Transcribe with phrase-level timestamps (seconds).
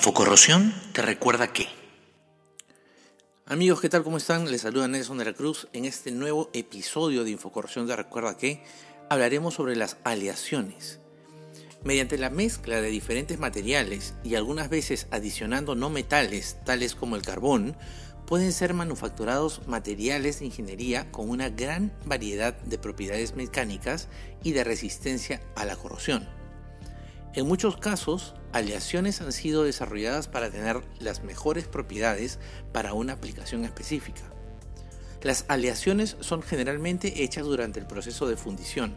[0.00, 1.68] Infocorrosión te recuerda que...
[3.44, 4.02] Amigos, ¿qué tal?
[4.02, 4.50] ¿Cómo están?
[4.50, 5.68] Les saluda Nelson de la Cruz.
[5.74, 8.64] En este nuevo episodio de Infocorrosión te recuerda que
[9.10, 11.00] hablaremos sobre las aleaciones.
[11.84, 17.22] Mediante la mezcla de diferentes materiales y algunas veces adicionando no metales tales como el
[17.22, 17.76] carbón,
[18.26, 24.08] pueden ser manufacturados materiales de ingeniería con una gran variedad de propiedades mecánicas
[24.42, 26.26] y de resistencia a la corrosión.
[27.34, 32.38] En muchos casos, aleaciones han sido desarrolladas para tener las mejores propiedades
[32.72, 34.22] para una aplicación específica.
[35.22, 38.94] Las aleaciones son generalmente hechas durante el proceso de fundición,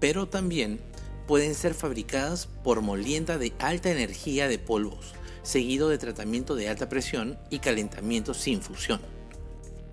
[0.00, 0.80] pero también
[1.26, 6.88] pueden ser fabricadas por molienda de alta energía de polvos, seguido de tratamiento de alta
[6.88, 9.00] presión y calentamiento sin fusión.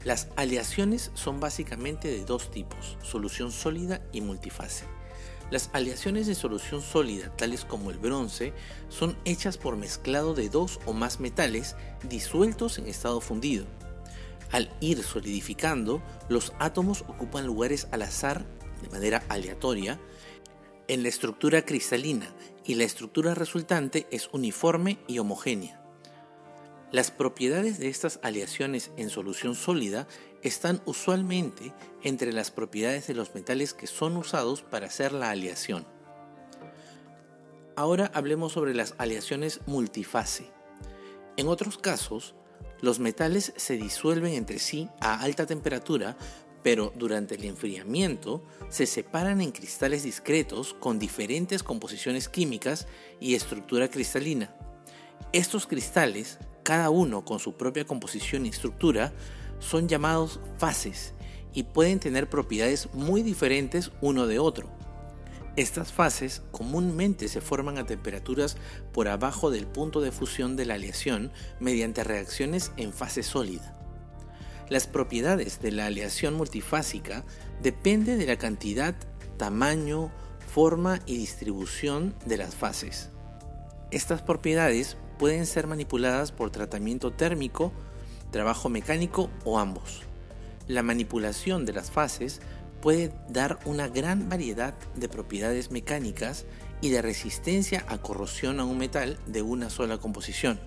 [0.04, 4.86] Las aleaciones son básicamente de dos tipos, solución sólida y multifase.
[5.52, 8.54] Las aleaciones de solución sólida, tales como el bronce,
[8.90, 11.76] son hechas por mezclado de dos o más metales
[12.08, 13.66] disueltos en estado fundido.
[14.52, 18.46] Al ir solidificando, los átomos ocupan lugares al azar,
[18.82, 20.00] de manera aleatoria,
[20.88, 22.34] en la estructura cristalina
[22.66, 25.79] y la estructura resultante es uniforme y homogénea.
[26.92, 30.08] Las propiedades de estas aleaciones en solución sólida
[30.42, 35.86] están usualmente entre las propiedades de los metales que son usados para hacer la aleación.
[37.76, 40.50] Ahora hablemos sobre las aleaciones multifase.
[41.38, 42.34] En otros casos,
[42.82, 46.18] los metales se disuelven entre sí a alta temperatura,
[46.64, 52.88] pero durante el enfriamiento se separan en cristales discretos con diferentes composiciones químicas
[53.20, 54.56] y estructura cristalina.
[55.32, 59.12] Estos cristales cada uno con su propia composición y estructura,
[59.58, 61.16] son llamados fases
[61.52, 64.70] y pueden tener propiedades muy diferentes uno de otro.
[65.56, 68.56] Estas fases comúnmente se forman a temperaturas
[68.94, 73.76] por abajo del punto de fusión de la aleación mediante reacciones en fase sólida.
[74.70, 77.26] Las propiedades de la aleación multifásica
[77.64, 78.94] dependen de la cantidad,
[79.38, 80.12] tamaño,
[80.54, 83.10] forma y distribución de las fases.
[83.90, 87.74] Estas propiedades pueden ser manipuladas por tratamiento térmico,
[88.32, 90.04] trabajo mecánico o ambos.
[90.66, 92.40] La manipulación de las fases
[92.82, 96.46] puede dar una gran variedad de propiedades mecánicas
[96.82, 100.60] y de resistencia a corrosión a un metal de una sola composición.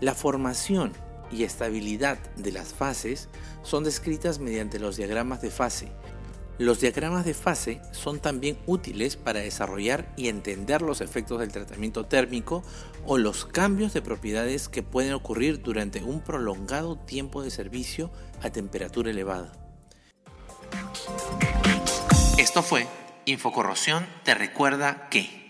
[0.00, 0.92] La formación
[1.30, 3.30] y estabilidad de las fases
[3.62, 5.88] son descritas mediante los diagramas de fase,
[6.58, 12.06] los diagramas de fase son también útiles para desarrollar y entender los efectos del tratamiento
[12.06, 12.62] térmico
[13.06, 18.10] o los cambios de propiedades que pueden ocurrir durante un prolongado tiempo de servicio
[18.42, 19.52] a temperatura elevada.
[22.38, 22.86] Esto fue
[23.24, 25.41] Infocorrosión te recuerda que...